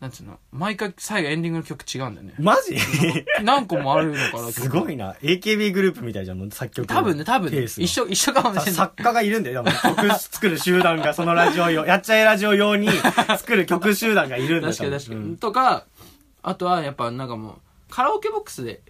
[0.00, 2.34] なんつうの、毎回最後エンディングの曲違うんだよね。
[2.38, 2.76] マジ？
[3.42, 5.08] 何個もあるのかな、 すごいな。
[5.08, 5.14] な。
[5.14, 8.72] AKB グループみたいじゃん、もう作曲の多分ね、多分ね、一緒、一緒かもしれない。
[8.74, 9.64] 作家がいるんだよ。
[9.64, 12.88] でも曲作る集団が、そのラジオ用、やっちゃえラジオ用に
[13.38, 14.72] 作る曲集団がいるんだよ。
[14.72, 15.20] 確かに確かに。
[15.20, 15.84] うんとか、
[16.42, 17.54] あとはやっぱなんかもう、
[17.90, 18.80] カラオケボックスで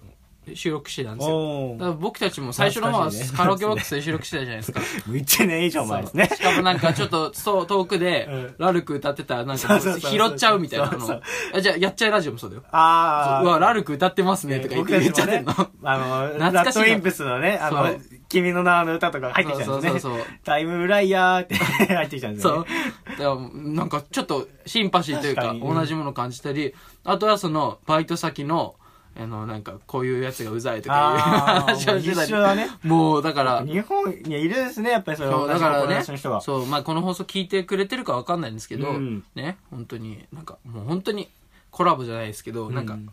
[0.54, 1.36] 収録してたんですよ。
[1.36, 4.80] おだから僕たちも最初の方は懐かしいねカラオケボックスで収録してたじゃないですか。
[4.80, 6.36] 1年以上前ですねそう。
[6.38, 11.22] しかもなんかちょっとそう遠くでうん、ラルク歌ってたらなんか拾っちゃうみたいなのそうそう。
[11.54, 12.62] あじゃあ、やっちゃいラジオもそうだよ。
[12.70, 13.42] ああ。
[13.42, 15.52] うわ、ラルク歌ってますねとか言って僕言っちゃってんの。
[15.52, 19.90] ねあの、懐かしいンプスのね、あのそう、君の名はの歌とか入ってきたんですね。
[19.90, 22.68] そうそうそうそうタイムフライヤーって入ってきたんですそうよね。。
[23.10, 23.36] だから
[23.72, 28.76] なんかちょっとシンパシーというか同じものを感じたり、あとはそのバイト先の、
[29.16, 32.26] あの、なんかこういうやつがうざいとかいうあ話をしてたり。
[32.26, 32.68] 一緒だね。
[32.82, 36.40] もうだから、日本にはいるんですね、やっぱりそれそうだからねの人が。
[36.40, 41.28] そう、まあこの放送聞いてくれてるかわかんないんですけど、うんね、本当になんかもう本当に
[41.70, 43.10] コラボじゃないですけど、なんかうん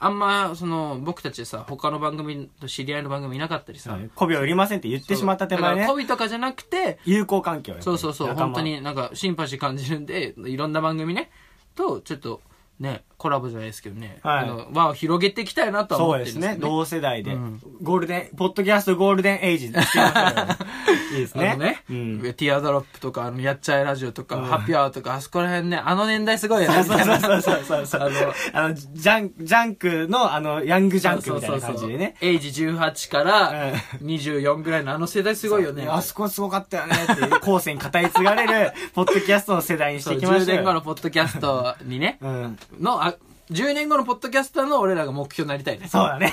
[0.00, 6.02] あんまその僕たちさ他の番組と知り合いの番組いなかったりさ、はい媚びを売りませんって言ってしまった手前ねだから媚。
[6.04, 11.30] びとかじゃなくて友好関係をそうそうそう本当になんかシンパシー感じるんでいろんな番組ね
[11.74, 12.42] とちょっと
[12.80, 16.68] ねコラボじゃないですけどね、はいあの輪を広げていきたいなとはそう思ってるんですけど、ですね。
[16.68, 17.62] 同世代でうん。
[17.80, 21.48] ゴールデン、ポッドキャストゴールデンエイジ いいですね。
[21.48, 22.20] あのね、うん。
[22.34, 26.84] ティアドロップとか、あの、やっちゃえラジオとか、うんハッピーアワーとか、あそこら辺ね、あの年代すごいよね。
[26.84, 28.00] そうそうそうそうそうそう。
[28.02, 32.16] あのあの、ジャン、ジャンクの、あの、ヤングジャンクみたいな感じでね。
[32.20, 35.86] エイジ18から24ぐらいのあの世代すごいよね。
[35.88, 40.80] あそこすごかったよねって、後世に語り継がれる、ポッドキャストの世代にしそうてきました10年後のよ。
[40.82, 42.58] ポッドキャストにね、うん。
[42.80, 43.13] の、あ、
[43.50, 45.88] 10年後のポッドキャスターの俺らが目標になりたいね。
[45.88, 46.32] そうだね。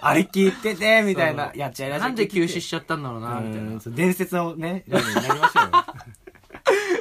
[0.00, 1.52] あれ聞いてて、みたいな。
[1.54, 3.96] やっちゃいらなんで休止しちゃったんだろうな、みたいな。
[3.96, 5.70] 伝説のね、 ラジオになりましたよ。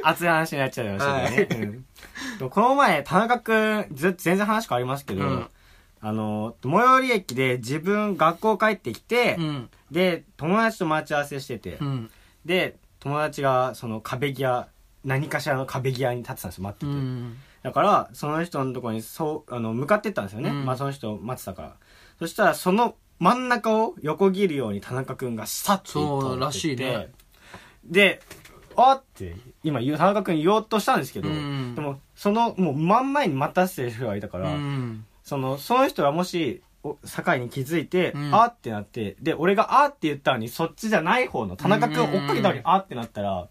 [0.03, 1.47] 熱い話になっちゃいましたね。
[1.51, 1.85] うん
[2.37, 5.49] でもこの前、田中くん、ず全然話変わりますけど、うん
[5.99, 9.69] あの、最寄り駅で自分学校帰ってきて、うん。
[9.91, 12.11] で、友達と待ち合わせしてて、うん。
[12.45, 14.67] で、友達がその壁際、
[15.03, 16.95] 何かしらの壁際に立ってたんですよ、待ってうて。
[17.63, 17.63] ん。
[17.63, 20.49] だから、その人のところに、そう、あの、向かってったんですよね。
[20.49, 21.75] うんまあ、その人を待ってたから。
[22.19, 25.91] そしたら、その真ん中を横切るように田中くんがさっと
[26.21, 27.09] そうらしいね
[27.83, 28.21] で、
[28.75, 35.05] あって、今言う、田中くん言おうとしたんですけど、うんでも、その、もう真ん前に待たせてる人がいたから、うん。
[35.23, 43.47] その、その人がもし、お境に気づいて、うんあってなって、で、俺があって言ったのに、そっちじゃない方の、田中くんを追っかけたのに、あってなったら、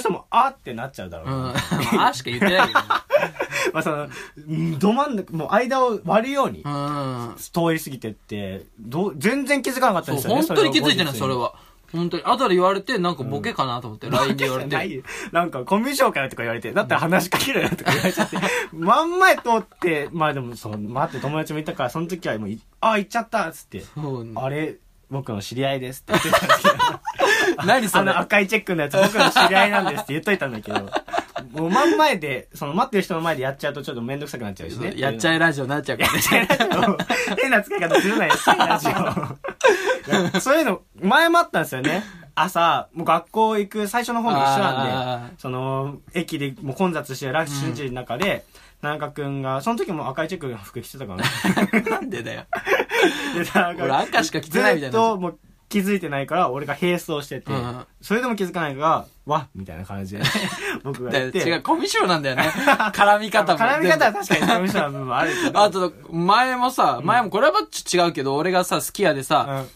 [0.00, 1.54] その人も、あってなっちゃうだろううん。
[2.00, 2.86] あ、しか言ってないけどね。
[3.72, 4.08] まあその、
[4.48, 7.34] うんど真ん中、もう間を割るように、うん。
[7.36, 10.42] 通り過ぎてって、どう、全然気づかなかったんですよね。
[10.42, 11.34] 本当に気づいてない、をそれ。
[11.34, 11.54] は。
[11.92, 12.24] 本当に。
[12.24, 15.02] 後で言われて、なんかボケかなと思って、LINE で言われて。
[15.32, 18.36] なんか、コンビ紹介とか言われて、だったら話しかけろよとか言われちゃって、
[18.72, 24.76] 真 ん前通って、まあでも、そう、待って友達もいたから、その時はもうい、あ、行っちゃったっつって、そうあれ、
[25.10, 26.73] 僕の知り合いですって言ってたんですけど、
[27.64, 28.10] 何それ？
[28.10, 30.80] あの赤いチェックのやつ僕の知り合いなんですって言っといたんだけど、
[31.52, 34.94] もう真ん前で、その待ってる人の前でやっちゃうとちょっとめんどくさくなっちゃうしね。
[34.96, 36.48] やっちゃええラジオになっちゃうからね。
[37.40, 40.40] 変な使い方するなよ、ラジオ。
[40.40, 42.02] そういうの、前もあったんですよね。
[42.36, 48.44] 朝、もう学校行く最初の方も一緒なんあで、その、駅でもう混雑してラッシュ時の中で、
[48.82, 51.24] 田中くんが、その時も赤いチェックの服着てたからね。
[51.24, 52.44] ー なんでだよ。
[53.34, 55.38] で、田中俺赤しか着てないみたいなずっともう
[55.74, 60.22] 気づいてないから、俺が並走してて、うんそれでも気づかないから、わみたいな感じで、
[60.84, 61.38] 僕がだやって。
[61.38, 62.42] よ違う、コミュ障なんだよね。
[62.94, 63.58] 絡み方も。
[63.64, 65.60] 絡み方は確かにコミュ障な部分もあるけど。
[65.60, 69.66] あと、前もさ、前もこれはちょっと違うけど、俺がさ、すき家でさ、うんね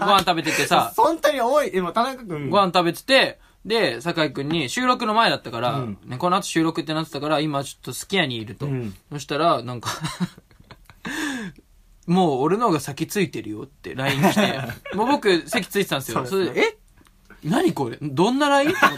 [0.00, 1.70] ご飯食べててさ、本当に多い。
[1.70, 2.50] でも田中くん。
[2.50, 8.66] ご飯食べてて、で、酒井くんに収録の前だったから、うんね、この後収録ってなってたから、今ちょっとすき家にいると。
[8.66, 9.90] うんそしたら、なんか、
[12.06, 14.60] もう俺の方が先ついてるよって LINE して、
[14.96, 16.26] もう僕席ついてたんですよ。
[16.26, 16.76] それで、え？
[17.44, 17.98] 何これ？
[18.00, 18.70] どんな LINE?
[18.70, 18.96] って思っ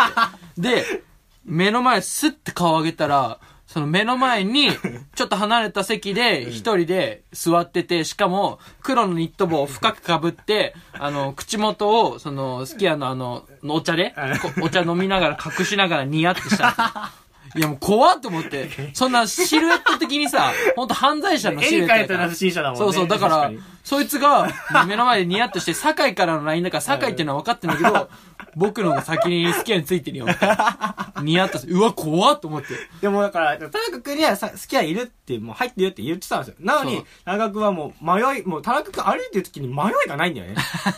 [0.57, 0.61] て。
[0.61, 1.03] で、
[1.44, 4.71] 目の前スッて顔上げたら、その目の前に、
[5.14, 17.12] ちょっと離れた席で、一人で座ってて、しかも、黒のニット帽を深く被って、あの、口元を、その、スキヤのあの、お茶で、こお茶飲みながら隠しながらニヤってした。
[17.55, 22.35] いやもう怖っと思って、そんなシルエット的にさ、ほんと犯罪者のシ絵ルエットだからに描いたら。
[22.35, 22.85] 新車だもんね。
[22.85, 23.51] そうそう、だから
[23.85, 24.51] そいつが
[24.87, 28.11] 目の前でニヤッとして、酒井からの LINE だから、酒井っていうのは分かってんだけど、
[28.57, 31.13] 僕の方が先に好きについてるよ、みたいな。
[31.23, 32.69] ニヤッとして、うわ、怖っと思って。
[33.01, 36.55] でもだから、田中くんにはさ好きはいるって、もう入ってるって言ってたんですよ。
[36.61, 40.57] なのに田中くんはもう迷い、もう田中くん歩いてる時に迷いがないんだよね。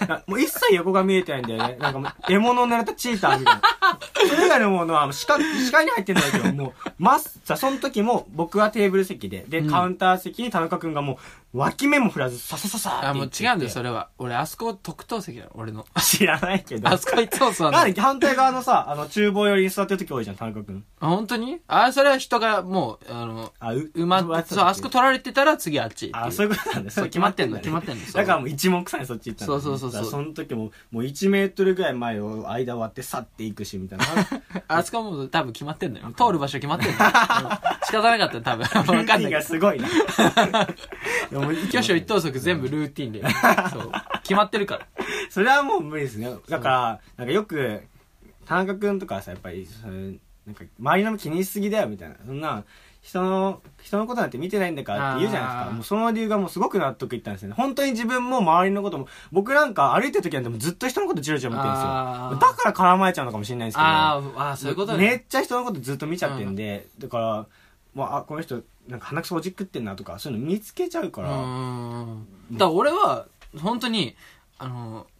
[0.08, 1.76] なもう一切横が見えてないんだよね。
[1.78, 3.62] なんかもう、獲物を狙ったチーターみたいな。
[4.28, 11.14] それ以外のものは、視界、視界に入ってんだけど、もう、まっさ、その時も僕はテーブル席で、で、うんカウンター席に田中くんがも
[11.54, 14.08] う、脇目も振らず、ささささってってもう違うんだよ、それは。
[14.18, 15.86] 俺、あそこ特等席だよ、俺の。
[16.00, 16.88] 知らないけど。
[16.88, 20.84] あそこいつそうそうなんで反対側のさ、あの、厨房寄りに座ってる時多いじゃん、田中君。
[21.00, 21.58] あ、本当に？
[21.66, 26.10] あ、それは人がもう、あの、あ、う、埋まっそう、あそこ取られてたら次あっち。
[26.12, 26.90] あ、そういうことなんだ。
[26.90, 34.04] そう決まってんの決まってんのだからもう一目散にそっち行ったそうそうそうそうその時も、もう1メートルぐらい前を間割って去っていくし、みたいな。
[34.68, 36.12] あそこはもう多分決まってんのよ。
[36.16, 36.98] 通る場所決まってんのよ。
[37.00, 38.98] う ん仕方なかったよ、多分。
[38.98, 39.88] わかんないがすごいな。
[41.30, 43.22] 挙手一投足全部ルーティンで。
[43.72, 43.92] そう。
[44.22, 44.86] 決まってるから。
[45.28, 46.30] それはもう無理ですね。
[46.48, 47.82] だから、かよく、
[48.46, 52.16] 田中君とかさ、やっぱり、そなんか、周りの気にしすぎだよ、みたいな。
[52.26, 52.64] そんな、
[53.02, 55.70] 人の、人のことなんて見てないんだからって言うじゃないですか。
[55.72, 57.54] もうその理由がもうすごく納得いったんですよね。
[57.54, 61.88] 本当に自分も周りのことも、僕なんか歩いてる時なんてもうずっと人のことチラチラ見てるんですよ。
[61.88, 63.86] だから絡まれちゃうのかもしれないですけど。
[63.86, 65.16] あーあー、そういうことめね。
[65.16, 67.46] っちゃ人のことずっと見ちゃってんで、だから、
[67.94, 71.30] もう、あ、この人、なんか鼻くそおじくってんなとか、そういうの見つけちゃうかうら。
[71.30, 73.26] だから俺は、
[73.58, 74.14] 本当に、
[74.58, 75.06] あの、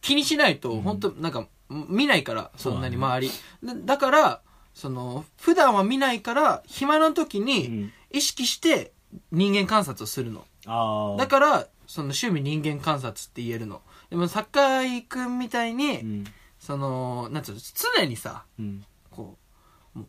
[0.00, 3.30] 気にしないと、本当なんか、見ないから、そんなに周り。
[3.64, 4.40] だだから、
[4.74, 7.92] その、普段は見ないから、暇な時うに、ん。
[8.10, 8.92] 意識して
[9.32, 10.44] 人間観察をするの。
[10.66, 11.16] ああ。
[11.16, 13.82] だから、その趣味人間観察って言えるの。
[14.10, 16.24] でも、酒井くんみたいに、うん。
[16.58, 17.60] その、なんつうの、
[17.96, 18.84] 常にさ、うん。
[19.10, 19.46] こう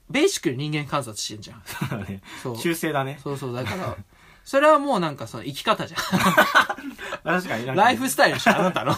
[0.09, 1.61] ベーシックに人間観察してんじゃん。
[1.65, 2.21] そうだね。
[2.43, 2.57] そう。
[2.57, 3.19] 修正だね。
[3.23, 3.97] そうそう、だから、
[4.47, 5.99] それはもうなんかその生き方じゃん。
[7.21, 7.65] 確かに。
[7.65, 8.93] ライフスタイルでしょ、 あなたの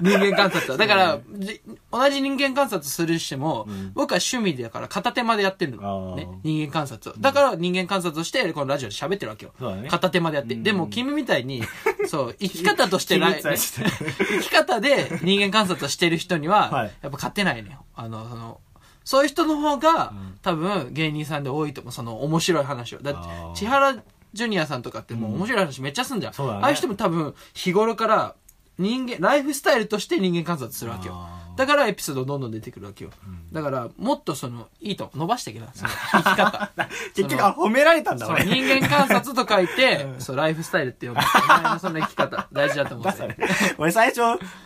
[0.00, 0.78] 人間観察は。
[0.78, 1.60] だから、じ
[1.92, 5.82] 同じ人間観察するにしても、うん僕は趣味だから片手間でやってるの。
[5.82, 7.20] あーね、人間観察を。
[7.20, 9.52] だから人間観察をして、このラジオで喋ってるわけよ。
[9.58, 9.90] そうだね。
[9.90, 10.54] 片手間でやって。
[10.54, 11.62] うんでも君みたいに、
[12.08, 17.84] そう、生き方としてライ、秘密はしてる生き方で人間観察をしてる人には、はいやっぱ勝てないのよ。
[17.94, 18.60] あの、その、
[19.04, 21.92] そういう人の方が、うん多分芸人さんで多いと思う。
[21.92, 23.00] その面白い話を。
[23.02, 23.96] だってあー、千原
[24.38, 26.32] ジュニアさんとかってもう面白い話めっちゃすんじゃん。
[26.32, 28.34] そうだねああいう人も多分日頃から
[28.78, 31.18] 人間、ライフスタイルとして人間観察するわけよ。
[31.58, 33.10] だからエピソードどんどん出てくるわけよ。
[33.50, 35.90] だから、もっとその、いいと伸ばしていけな、その
[36.22, 36.70] 生き方。
[37.16, 38.44] 結局、あ、褒められたんだ、俺。
[38.44, 41.20] 人間観察と書いて、 そう、ライフスタイルって呼ぶ。
[41.20, 43.34] お前のその生き方、 大事だと思うだから
[43.76, 44.20] 俺最初、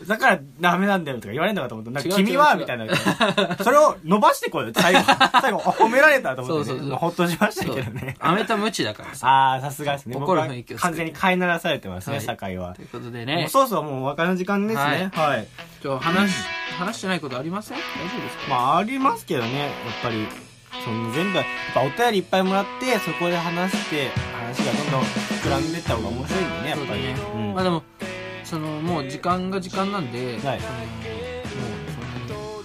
[0.07, 1.92] だからダメなんだよとか言われるのかと思った。
[1.92, 2.87] なんか違う君はみたいな。
[3.64, 5.00] それを伸ばしてこいよ、最後。
[5.40, 6.72] 最後、あ褒められたと思ってね。
[6.72, 8.16] そうそうそうほっとしましたけどね。
[8.20, 9.26] 飴とムチだからさ。
[9.26, 10.16] ああ、さすがですね。
[10.18, 12.83] 僕は完全に飼いならされてますね、はい酒井はと。
[12.83, 15.11] いうことでもうね、そうそう、もうお別れの時間ですね。
[15.14, 15.48] はい。
[15.83, 16.37] 今日話し、
[16.72, 17.78] 話してないことありません？
[17.78, 17.87] 大丈
[18.18, 18.42] 夫ですか？
[18.50, 19.70] まあ、ありますけどね、やっ
[20.02, 20.26] ぱり。
[20.85, 27.02] その全部、やっぱお便りいっぱいもらって、そこで話して、話がどんどん膨らんでった方が面白いんでね、やっぱり。
[27.02, 27.82] ねうんまあでも、
[28.42, 30.80] その、もう時間が時間なんで、はいそのも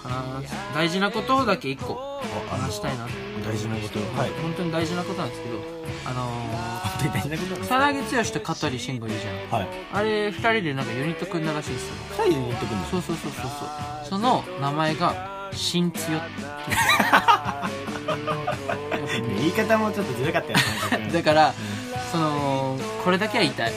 [0.02, 3.06] そんなに話す、大事なことだけ一個話したいな。
[3.46, 3.98] 大事なこと。
[4.18, 4.30] はい。
[4.42, 5.56] 本当に大事なことなんですけど、
[6.06, 9.60] あの本当に大事なことなんー、です草薙剛と香取慎吾いるじゃん。
[9.60, 9.68] はい。
[9.92, 11.94] あれ、二人でなんかユニット組んだらしいですよ。
[12.24, 12.88] 二人で言ってくんだ。
[12.88, 13.50] そうそうそうそうそう。
[14.08, 16.26] その名前が、新強って。
[19.38, 20.58] 言い方もちょっとずるかったよ
[21.02, 21.10] ね。
[21.12, 21.54] だから、
[22.12, 23.72] その、これだけは言いたい。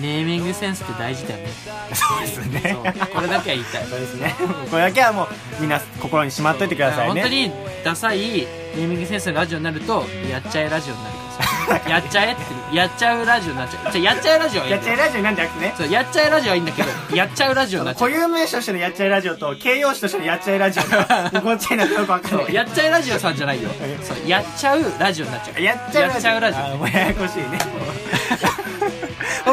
[0.00, 1.48] ネーミングセンスって大事だよね。
[1.92, 2.76] そうですね。
[3.12, 3.86] これだけは言いたい。
[3.86, 4.34] そうですね。
[4.70, 5.28] これだけはもう、
[5.60, 7.20] みんな心にしまっといてくださいね。
[7.20, 7.52] 本当に
[7.84, 11.27] ダサいネーミングセンスのラジオになると、やっちゃえラジオになるからさ。
[11.88, 13.92] やっちゃえって、やっちゃうラジオになっちゃう。
[13.92, 14.96] じゃあやっちゃえラジオはいいんだよ。
[14.96, 15.74] やっちゃいラジオなんじゃなくてね。
[15.76, 18.10] そう、やっちゃえラジオはいいんだけど、 やっちゃうラジオになっちゃう。
[18.10, 23.70] 固有名詞としてのやっちゃいラジオと、形容詞としてのやっちゃいラジオが、こっちになってよくわかんないやっちゃえラジオさんじゃないよ。
[24.02, 25.62] そう、やっちゃうラジオになっちゃう。
[25.62, 26.12] やっちゃうラジオ。
[26.12, 27.58] やっちゃうラジオややこしいね。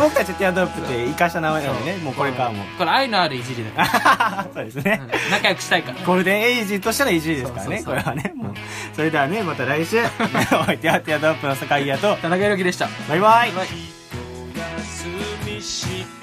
[0.05, 2.63] 僕たちティアドロップって生かした名前なのでね、もうこれからも。
[2.77, 4.97] これ愛のあるいじりだか そうですね。
[4.97, 5.03] ら。
[5.03, 6.05] うん仲良くしたいから。
[6.05, 8.31] ゴールデンエイジとしてのいじりですからね、これはね。
[8.35, 8.53] もう
[8.95, 12.87] それではね、また来週、お相手はティアドロップの坂井谷と、田中裕樹でした。
[13.09, 13.51] バイバイ。
[13.51, 13.67] バイ
[14.77, 15.07] 休
[15.45, 16.14] み